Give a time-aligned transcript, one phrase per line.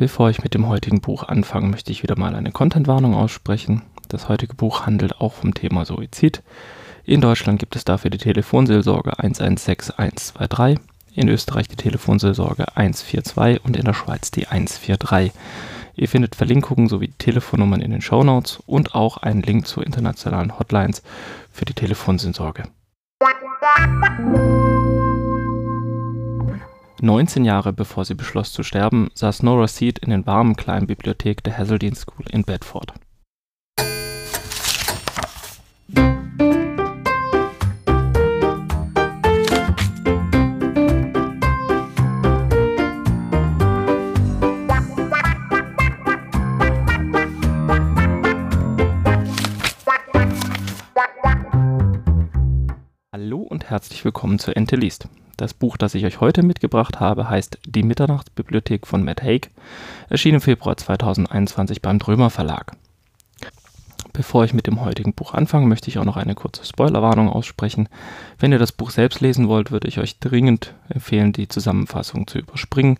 [0.00, 3.82] Bevor ich mit dem heutigen Buch anfange, möchte ich wieder mal eine Contentwarnung aussprechen.
[4.08, 6.42] Das heutige Buch handelt auch vom Thema Suizid.
[7.04, 10.78] In Deutschland gibt es dafür die Telefonseelsorge 116123,
[11.14, 15.32] in Österreich die Telefonseelsorge 142 und in der Schweiz die 143.
[15.96, 21.02] Ihr findet Verlinkungen sowie Telefonnummern in den Shownotes und auch einen Link zu internationalen Hotlines
[21.52, 22.62] für die Telefonseelsorge.
[27.02, 31.42] 19 Jahre bevor sie beschloss zu sterben, saß Nora Seed in den warmen kleinen Bibliothek
[31.42, 32.92] der Hazeldean School in Bedford.
[53.12, 55.08] Hallo und herzlich willkommen zu Ente liest.
[55.40, 59.48] Das Buch, das ich euch heute mitgebracht habe, heißt Die Mitternachtsbibliothek von Matt Haig,
[60.10, 62.72] erschien im Februar 2021 beim Drömer Verlag.
[64.12, 67.88] Bevor ich mit dem heutigen Buch anfange, möchte ich auch noch eine kurze Spoilerwarnung aussprechen.
[68.38, 72.38] Wenn ihr das Buch selbst lesen wollt, würde ich euch dringend empfehlen, die Zusammenfassung zu
[72.38, 72.98] überspringen.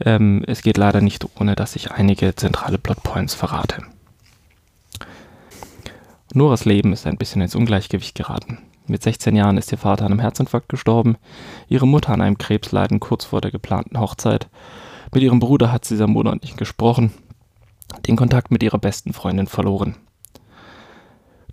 [0.00, 3.82] Ähm, es geht leider nicht ohne, dass ich einige zentrale Plotpoints verrate.
[6.36, 8.58] Noras Leben ist ein bisschen ins Ungleichgewicht geraten.
[8.88, 11.16] Mit 16 Jahren ist ihr Vater an einem Herzinfarkt gestorben,
[11.68, 14.48] ihre Mutter an einem Krebsleiden kurz vor der geplanten Hochzeit.
[15.12, 17.12] Mit ihrem Bruder hat sie seit Monaten nicht gesprochen,
[18.08, 19.94] den Kontakt mit ihrer besten Freundin verloren.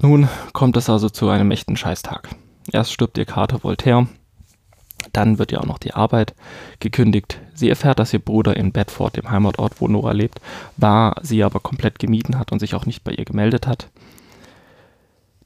[0.01, 2.29] Nun kommt es also zu einem echten Scheißtag.
[2.71, 4.07] Erst stirbt ihr Kater Voltaire,
[5.13, 6.33] dann wird ihr auch noch die Arbeit
[6.79, 7.39] gekündigt.
[7.53, 10.41] Sie erfährt, dass ihr Bruder in Bedford, dem Heimatort, wo Nora lebt,
[10.77, 13.87] war, sie aber komplett gemieden hat und sich auch nicht bei ihr gemeldet hat.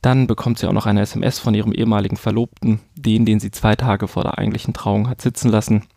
[0.05, 3.75] Dann bekommt sie auch noch eine SMS von ihrem ehemaligen Verlobten, den, den sie zwei
[3.75, 5.87] Tage vor der eigentlichen Trauung hat sitzen lassen.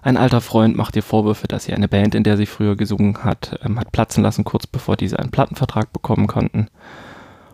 [0.00, 3.22] Ein alter Freund macht ihr Vorwürfe, dass sie eine Band, in der sie früher gesungen
[3.22, 6.68] hat, ähm, hat platzen lassen, kurz bevor diese einen Plattenvertrag bekommen konnten.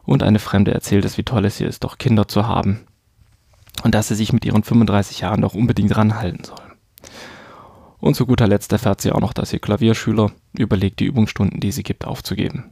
[0.05, 2.87] Und eine Fremde erzählt es, wie toll es hier ist, doch Kinder zu haben.
[3.83, 6.77] Und dass sie sich mit ihren 35 Jahren doch unbedingt ranhalten soll.
[7.99, 11.73] Und zu guter Letzt erfährt sie auch noch, dass ihr Klavierschüler überlegt, die Übungsstunden, die
[11.73, 12.71] sie gibt, aufzugeben.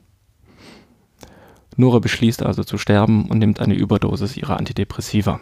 [1.79, 5.41] Nora beschließt also zu sterben und nimmt eine Überdosis ihrer Antidepressiva.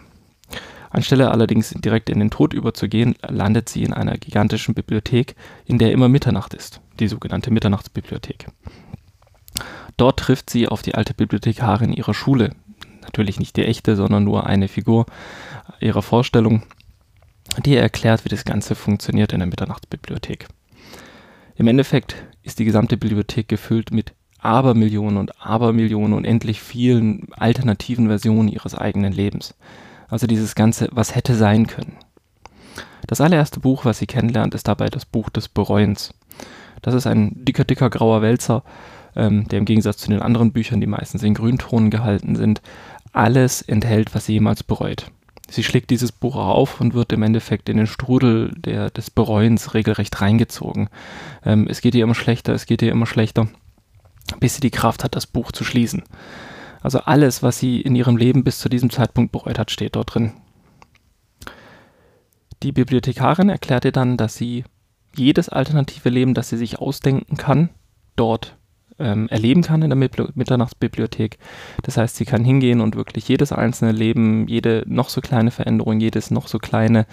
[0.91, 5.91] Anstelle allerdings direkt in den Tod überzugehen, landet sie in einer gigantischen Bibliothek, in der
[5.91, 8.47] immer Mitternacht ist, die sogenannte Mitternachtsbibliothek.
[9.97, 12.55] Dort trifft sie auf die alte Bibliothekarin ihrer Schule,
[13.01, 15.07] natürlich nicht die echte, sondern nur eine Figur
[15.79, 16.61] ihrer Vorstellung,
[17.65, 20.47] die erklärt, wie das Ganze funktioniert in der Mitternachtsbibliothek.
[21.55, 28.07] Im Endeffekt ist die gesamte Bibliothek gefüllt mit Abermillionen und Abermillionen und endlich vielen alternativen
[28.07, 29.55] Versionen ihres eigenen Lebens.
[30.09, 31.97] Also dieses Ganze, was hätte sein können.
[33.07, 36.13] Das allererste Buch, was sie kennenlernt, ist dabei das Buch des Bereuens.
[36.81, 38.63] Das ist ein dicker, dicker grauer Wälzer,
[39.15, 42.61] ähm, der im Gegensatz zu den anderen Büchern, die meistens in Grüntonen gehalten sind,
[43.13, 45.09] alles enthält, was sie jemals bereut.
[45.49, 49.73] Sie schlägt dieses Buch auf und wird im Endeffekt in den Strudel der, des Bereuens
[49.73, 50.89] regelrecht reingezogen.
[51.45, 53.47] Ähm, es geht ihr immer schlechter, es geht ihr immer schlechter
[54.39, 56.03] bis sie die Kraft hat, das Buch zu schließen.
[56.81, 60.13] Also alles, was sie in ihrem Leben bis zu diesem Zeitpunkt bereut hat, steht dort
[60.13, 60.33] drin.
[62.63, 64.63] Die Bibliothekarin erklärt ihr dann, dass sie
[65.15, 67.69] jedes alternative Leben, das sie sich ausdenken kann,
[68.15, 68.55] dort
[68.99, 69.97] ähm, erleben kann in der
[70.33, 71.37] Mitternachtsbibliothek.
[71.83, 75.99] Das heißt, sie kann hingehen und wirklich jedes einzelne Leben, jede noch so kleine Veränderung,
[75.99, 77.05] jedes noch so kleine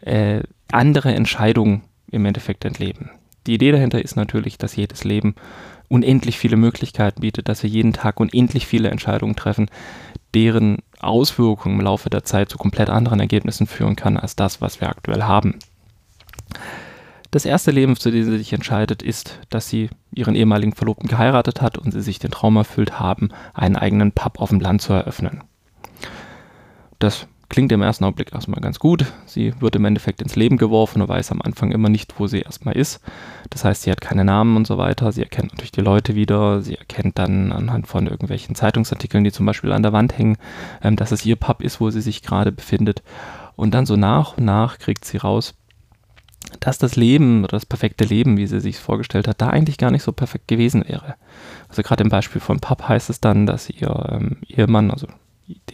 [0.00, 3.10] äh, andere Entscheidung im Endeffekt entleben.
[3.46, 5.34] Die Idee dahinter ist natürlich, dass jedes Leben
[5.88, 9.70] unendlich viele Möglichkeiten bietet, dass wir jeden Tag unendlich viele Entscheidungen treffen,
[10.34, 14.80] deren Auswirkungen im Laufe der Zeit zu komplett anderen Ergebnissen führen kann als das, was
[14.80, 15.58] wir aktuell haben.
[17.30, 21.60] Das erste Leben, zu dem sie sich entscheidet, ist, dass sie ihren ehemaligen Verlobten geheiratet
[21.60, 24.94] hat und sie sich den Traum erfüllt haben, einen eigenen Pub auf dem Land zu
[24.94, 25.42] eröffnen.
[26.98, 29.06] Das Klingt im ersten Augenblick erstmal ganz gut.
[29.24, 32.40] Sie wird im Endeffekt ins Leben geworfen und weiß am Anfang immer nicht, wo sie
[32.40, 33.00] erstmal ist.
[33.48, 35.12] Das heißt, sie hat keine Namen und so weiter.
[35.12, 36.60] Sie erkennt natürlich die Leute wieder.
[36.60, 40.36] Sie erkennt dann anhand von irgendwelchen Zeitungsartikeln, die zum Beispiel an der Wand hängen,
[40.82, 43.02] ähm, dass es ihr Pub ist, wo sie sich gerade befindet.
[43.56, 45.54] Und dann so nach und nach kriegt sie raus,
[46.60, 49.90] dass das Leben oder das perfekte Leben, wie sie sich vorgestellt hat, da eigentlich gar
[49.90, 51.14] nicht so perfekt gewesen wäre.
[51.68, 55.06] Also gerade im Beispiel von Pub heißt es dann, dass ihr ähm, Ehemann, also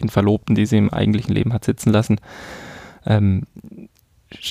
[0.00, 2.20] den Verlobten, die sie im eigentlichen Leben hat sitzen lassen,
[3.06, 3.44] ähm,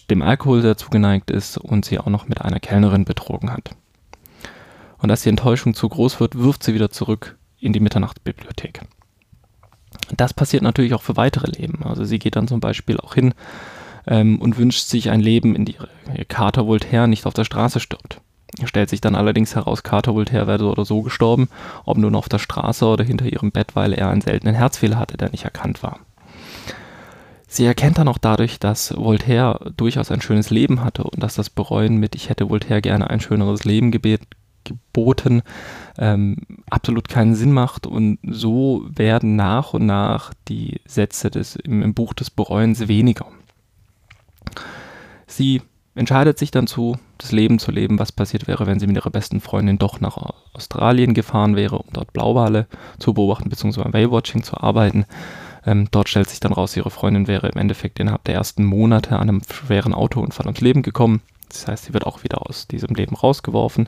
[0.10, 3.76] dem Alkohol sehr zugeneigt ist und sie auch noch mit einer Kellnerin betrogen hat.
[4.98, 8.82] Und als die Enttäuschung zu groß wird, wirft sie wieder zurück in die Mitternachtsbibliothek.
[10.16, 11.84] Das passiert natürlich auch für weitere Leben.
[11.84, 13.34] Also sie geht dann zum Beispiel auch hin
[14.08, 15.76] ähm, und wünscht sich ein Leben, in dem
[16.16, 18.22] ihr Kater Voltaire nicht auf der Straße stirbt.
[18.66, 21.50] Stellt sich dann allerdings heraus, Carter Voltaire wäre so oder so gestorben,
[21.86, 25.18] ob nun auf der Straße oder hinter ihrem Bett, weil er einen seltenen Herzfehler hatte,
[25.18, 26.00] der nicht erkannt war.
[27.48, 31.50] Sie erkennt dann auch dadurch, dass Voltaire durchaus ein schönes Leben hatte und dass das
[31.50, 34.22] Bereuen mit Ich hätte Voltaire gerne ein schöneres Leben gebet,
[34.64, 35.42] geboten
[35.98, 36.38] ähm,
[36.70, 41.94] absolut keinen Sinn macht und so werden nach und nach die Sätze des, im, im
[41.94, 43.28] Buch des Bereuens weniger.
[45.28, 45.62] Sie
[45.96, 49.12] entscheidet sich dann zu, das Leben zu leben, was passiert wäre, wenn sie mit ihrer
[49.12, 50.18] besten Freundin doch nach
[50.54, 52.68] Australien gefahren wäre, um dort Blauwale
[53.00, 53.94] zu beobachten bzw.
[53.94, 55.06] Whale-Watching zu arbeiten.
[55.66, 59.18] Ähm, dort stellt sich dann raus, ihre Freundin wäre im Endeffekt innerhalb der ersten Monate
[59.18, 61.22] an einem schweren Autounfall ums Leben gekommen.
[61.48, 63.88] Das heißt, sie wird auch wieder aus diesem Leben rausgeworfen.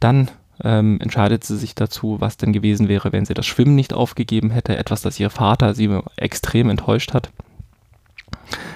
[0.00, 0.30] Dann
[0.62, 4.50] ähm, entscheidet sie sich dazu, was denn gewesen wäre, wenn sie das Schwimmen nicht aufgegeben
[4.50, 4.76] hätte.
[4.76, 7.30] Etwas, das ihr Vater sie extrem enttäuscht hat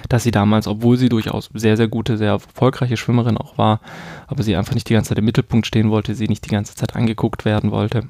[0.09, 3.81] dass sie damals, obwohl sie durchaus sehr, sehr gute, sehr erfolgreiche Schwimmerin auch war,
[4.27, 6.75] aber sie einfach nicht die ganze Zeit im Mittelpunkt stehen wollte, sie nicht die ganze
[6.75, 8.07] Zeit angeguckt werden wollte,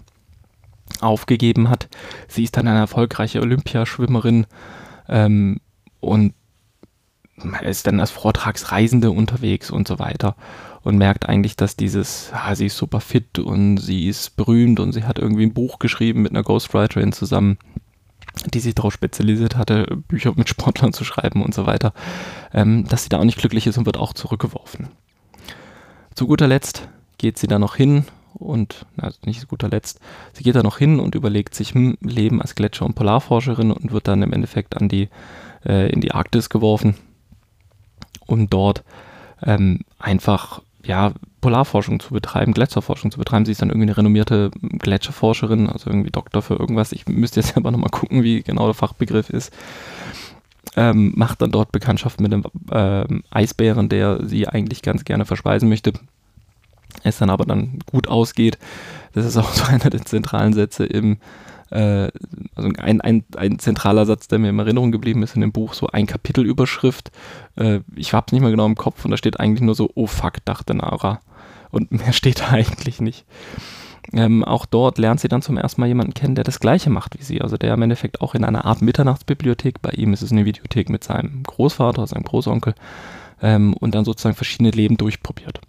[1.02, 1.88] aufgegeben hat.
[2.28, 4.46] Sie ist dann eine erfolgreiche Olympiaschwimmerin
[5.08, 5.60] ähm,
[6.00, 6.34] und
[7.62, 10.36] ist dann als Vortragsreisende unterwegs und so weiter
[10.84, 14.92] und merkt eigentlich, dass dieses, ah, sie ist super fit und sie ist berühmt und
[14.92, 17.58] sie hat irgendwie ein Buch geschrieben mit einer Ghostwriterin zusammen
[18.54, 21.94] die sich darauf spezialisiert hatte, Bücher mit Sportlern zu schreiben und so weiter,
[22.54, 24.88] ähm, dass sie da auch nicht glücklich ist und wird auch zurückgeworfen.
[26.16, 26.88] Zu guter Letzt
[27.18, 30.00] geht sie da noch hin und, also nicht zu guter Letzt,
[30.34, 33.92] sie geht da noch hin und überlegt sich, hm, Leben als Gletscher- und Polarforscherin und
[33.92, 35.10] wird dann im Endeffekt an die,
[35.66, 36.96] äh, in die Arktis geworfen,
[38.26, 38.84] um dort
[39.42, 43.46] ähm, einfach ja, Polarforschung zu betreiben, Gletscherforschung zu betreiben.
[43.46, 46.94] Sie ist dann irgendwie eine renommierte Gletscherforscherin, also irgendwie Doktor für irgendwas.
[46.94, 49.54] Ich müsste jetzt selber nochmal gucken, wie genau der Fachbegriff ist.
[50.78, 55.68] Ähm, macht dann dort Bekanntschaft mit einem ähm, Eisbären, der sie eigentlich ganz gerne verspeisen
[55.68, 55.92] möchte.
[57.04, 58.58] Es dann aber dann gut ausgeht.
[59.14, 61.18] Das ist auch so einer der zentralen Sätze im,
[61.72, 62.08] äh,
[62.56, 65.74] also ein, ein, ein zentraler Satz, der mir in Erinnerung geblieben ist in dem Buch,
[65.74, 67.12] so ein Kapitelüberschrift.
[67.58, 70.08] Äh, ich hab's nicht mehr genau im Kopf und da steht eigentlich nur so, oh
[70.08, 71.20] fuck, dachte Nara.
[71.74, 73.26] Und mehr steht da eigentlich nicht.
[74.14, 77.20] Ähm, auch dort lernt sie dann zum ersten Mal jemanden kennen, der das Gleiche macht
[77.20, 77.42] wie sie.
[77.42, 80.90] Also der im Endeffekt auch in einer Art Mitternachtsbibliothek, bei ihm ist es eine Videothek
[80.90, 82.76] mit seinem Großvater, seinem Großonkel,
[83.42, 85.60] ähm, und dann sozusagen verschiedene Leben durchprobiert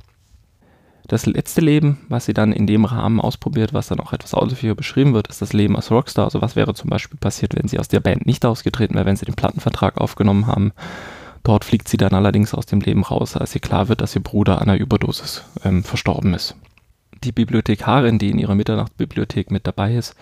[1.06, 4.74] das letzte Leben, was sie dann in dem Rahmen ausprobiert, was dann auch etwas ausführlicher
[4.74, 6.24] beschrieben wird, ist das Leben als Rockstar.
[6.24, 9.16] Also was wäre zum Beispiel passiert, wenn sie aus der Band nicht ausgetreten wäre, wenn
[9.16, 10.72] sie den Plattenvertrag aufgenommen haben.
[11.44, 14.22] Dort fliegt sie dann allerdings aus dem Leben raus, als ihr klar wird, dass ihr
[14.22, 16.56] Bruder an einer Überdosis ähm, verstorben ist.
[17.22, 20.16] Die Bibliothekarin, die in ihrer Mitternachtsbibliothek mit dabei ist,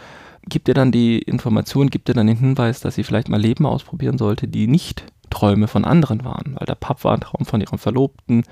[0.47, 3.65] gibt ihr dann die Information, gibt ihr dann den Hinweis, dass sie vielleicht mal Leben
[3.65, 7.61] ausprobieren sollte, die nicht Träume von anderen waren, weil der Pub war ein Traum von
[7.61, 8.45] ihrem Verlobten,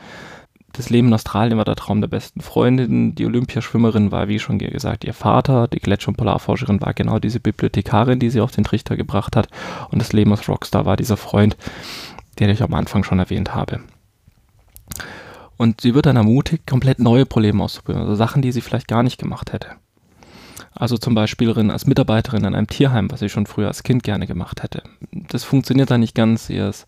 [0.72, 3.14] das Leben in Australien war der Traum der besten Freundin.
[3.14, 5.67] Die Olympiaschwimmerin war, wie schon gesagt, ihr Vater.
[5.67, 9.49] Die Gletscher- und Polarforscherin war genau diese Bibliothekarin, die sie auf den Trichter gebracht hat.
[9.90, 11.56] Und das Leben als Rockstar war dieser Freund,
[12.41, 13.81] den ich am Anfang schon erwähnt habe.
[15.57, 19.03] Und sie wird dann ermutigt, komplett neue Probleme auszuprobieren, also Sachen, die sie vielleicht gar
[19.03, 19.69] nicht gemacht hätte.
[20.73, 24.27] Also zum Beispiel als Mitarbeiterin in einem Tierheim, was sie schon früher als Kind gerne
[24.27, 24.83] gemacht hätte.
[25.13, 26.49] Das funktioniert dann nicht ganz.
[26.49, 26.87] Ihr ist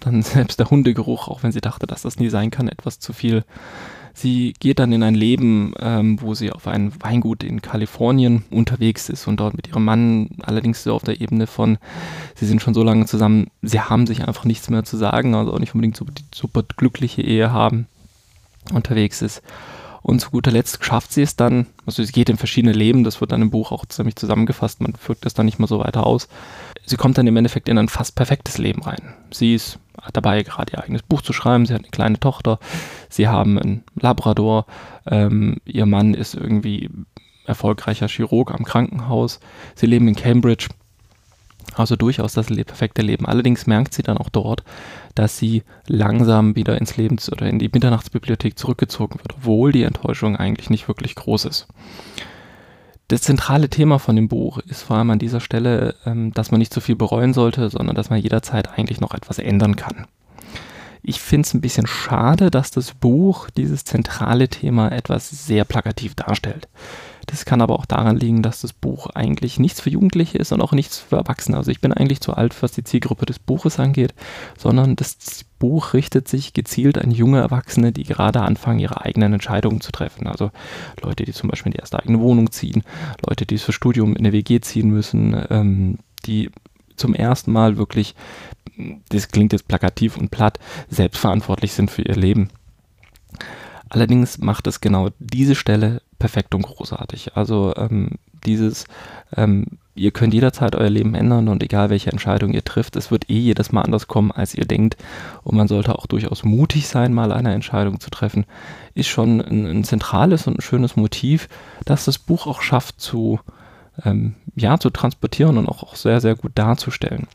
[0.00, 3.12] dann selbst der Hundegeruch, auch wenn sie dachte, dass das nie sein kann, etwas zu
[3.12, 3.44] viel.
[4.20, 9.08] Sie geht dann in ein Leben, ähm, wo sie auf einem Weingut in Kalifornien unterwegs
[9.08, 11.78] ist und dort mit ihrem Mann, allerdings so auf der Ebene von,
[12.34, 15.54] sie sind schon so lange zusammen, sie haben sich einfach nichts mehr zu sagen, also
[15.54, 17.86] auch nicht unbedingt so die super glückliche Ehe haben,
[18.74, 19.40] unterwegs ist.
[20.02, 23.22] Und zu guter Letzt schafft sie es dann, also es geht in verschiedene Leben, das
[23.22, 26.06] wird dann im Buch auch ziemlich zusammengefasst, man führt das dann nicht mehr so weiter
[26.06, 26.28] aus.
[26.84, 29.14] Sie kommt dann im Endeffekt in ein fast perfektes Leben rein.
[29.30, 29.78] Sie ist
[30.12, 32.58] dabei, gerade ihr eigenes Buch zu schreiben, sie hat eine kleine Tochter,
[33.08, 34.66] sie haben einen Labrador,
[35.06, 36.90] ähm, ihr Mann ist irgendwie
[37.46, 39.40] erfolgreicher Chirurg am Krankenhaus,
[39.74, 40.68] sie leben in Cambridge,
[41.74, 43.26] also durchaus das perfekte Leben.
[43.26, 44.64] Allerdings merkt sie dann auch dort,
[45.14, 50.36] dass sie langsam wieder ins Leben oder in die Mitternachtsbibliothek zurückgezogen wird, obwohl die Enttäuschung
[50.36, 51.68] eigentlich nicht wirklich groß ist.
[53.10, 56.60] Das zentrale Thema von dem Buch ist vor allem an dieser Stelle, ähm, dass man
[56.60, 60.06] nicht zu viel bereuen sollte, sondern dass man jederzeit eigentlich noch etwas ändern kann.
[61.02, 66.14] Ich finde es ein bisschen schade, dass das Buch dieses zentrale Thema etwas sehr plakativ
[66.14, 66.68] darstellt.
[67.30, 70.60] Das kann aber auch daran liegen, dass das Buch eigentlich nichts für Jugendliche ist und
[70.60, 71.56] auch nichts für Erwachsene.
[71.56, 74.14] Also ich bin eigentlich zu alt, was die Zielgruppe des Buches angeht,
[74.58, 79.80] sondern das Buch richtet sich gezielt an junge Erwachsene, die gerade anfangen, ihre eigenen Entscheidungen
[79.80, 80.26] zu treffen.
[80.26, 80.50] Also
[81.02, 82.82] Leute, die zum Beispiel in die erste eigene Wohnung ziehen,
[83.24, 86.50] Leute, die fürs Studium in eine WG ziehen müssen, ähm, die
[86.96, 88.16] zum ersten Mal wirklich,
[89.08, 90.58] das klingt jetzt plakativ und platt,
[90.88, 92.50] selbstverantwortlich sind für ihr Leben.
[93.90, 97.36] Allerdings macht es genau diese Stelle perfekt und großartig.
[97.36, 98.12] Also ähm,
[98.44, 98.84] dieses,
[99.36, 99.66] ähm,
[99.96, 103.38] ihr könnt jederzeit euer Leben ändern und egal welche Entscheidung ihr trifft, es wird eh
[103.38, 104.96] jedes Mal anders kommen, als ihr denkt.
[105.42, 108.46] Und man sollte auch durchaus mutig sein, mal eine Entscheidung zu treffen.
[108.94, 111.48] Ist schon ein, ein zentrales und ein schönes Motiv,
[111.84, 113.40] das das Buch auch schafft zu,
[114.04, 117.26] ähm, ja, zu transportieren und auch, auch sehr, sehr gut darzustellen.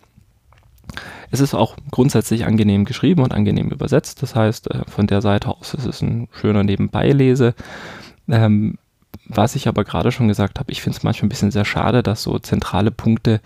[1.31, 4.21] Es ist auch grundsätzlich angenehm geschrieben und angenehm übersetzt.
[4.21, 7.55] Das heißt, äh, von der Seite aus ist es ein schöner Nebenbeilese.
[8.29, 8.77] Ähm,
[9.27, 12.03] was ich aber gerade schon gesagt habe, ich finde es manchmal ein bisschen sehr schade,
[12.03, 13.41] dass so zentrale Punkte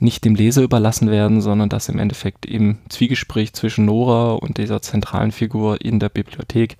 [0.00, 4.80] nicht dem Leser überlassen werden, sondern dass im Endeffekt im Zwiegespräch zwischen Nora und dieser
[4.80, 6.76] zentralen Figur in der Bibliothek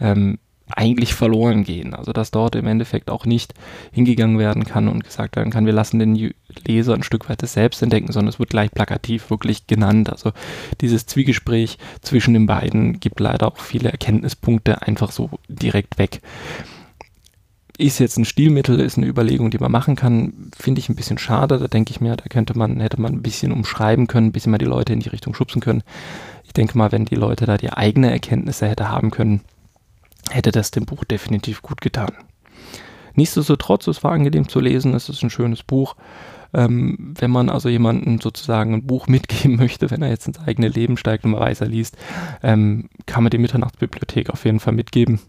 [0.00, 1.94] ähm, eigentlich verloren gehen.
[1.94, 3.54] Also dass dort im Endeffekt auch nicht
[3.92, 6.34] hingegangen werden kann und gesagt werden kann, wir lassen den
[6.66, 10.10] Leser ein Stück weit das selbst entdecken, sondern es wird gleich plakativ wirklich genannt.
[10.10, 10.32] Also
[10.80, 16.20] dieses Zwiegespräch zwischen den beiden gibt leider auch viele Erkenntnispunkte einfach so direkt weg.
[17.78, 21.18] Ist jetzt ein Stilmittel, ist eine Überlegung, die man machen kann, finde ich ein bisschen
[21.18, 21.58] schade.
[21.58, 24.50] Da denke ich mir, da könnte man, hätte man ein bisschen umschreiben können, ein bisschen
[24.50, 25.82] mal die Leute in die Richtung schubsen können.
[26.44, 29.42] Ich denke mal, wenn die Leute da die eigene Erkenntnisse hätte haben können,
[30.30, 32.12] hätte das dem Buch definitiv gut getan.
[33.14, 35.96] Nichtsdestotrotz, es war angenehm zu lesen, es ist ein schönes Buch.
[36.54, 40.68] Ähm, wenn man also jemandem sozusagen ein Buch mitgeben möchte, wenn er jetzt ins eigene
[40.68, 41.96] Leben steigt und mal weiter liest,
[42.42, 45.20] ähm, kann man die Mitternachtsbibliothek auf jeden Fall mitgeben.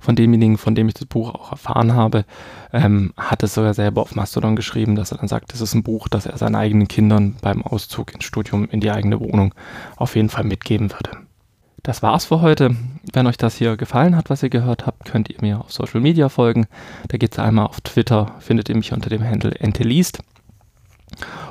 [0.00, 2.24] Von demjenigen, von dem ich das Buch auch erfahren habe,
[2.72, 5.84] ähm, hat es sogar selber auf Mastodon geschrieben, dass er dann sagt, das ist ein
[5.84, 9.54] Buch, das er seinen eigenen Kindern beim Auszug ins Studium in die eigene Wohnung
[9.96, 11.18] auf jeden Fall mitgeben würde.
[11.82, 12.76] Das war's für heute.
[13.12, 16.00] Wenn euch das hier gefallen hat, was ihr gehört habt, könnt ihr mir auf Social
[16.00, 16.68] Media folgen.
[17.08, 20.22] Da geht's einmal auf Twitter, findet ihr mich unter dem Handle enteleast.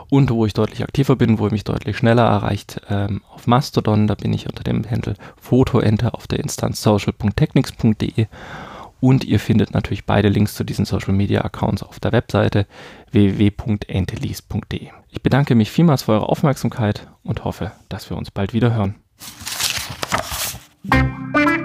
[0.10, 4.08] Und wo ich deutlich aktiver bin, wo ihr mich deutlich schneller erreicht, ähm, auf Mastodon,
[4.08, 8.28] da bin ich unter dem Handle Fotoente auf der Instanz social.technics.de.
[9.02, 12.68] Und ihr findet natürlich beide Links zu diesen Social Media Accounts auf der Webseite
[13.12, 14.90] www.entelease.de.
[15.10, 18.96] Ich bedanke mich vielmals für eure Aufmerksamkeit und hoffe, dass wir uns bald wieder hören.
[20.84, 21.58] Bye.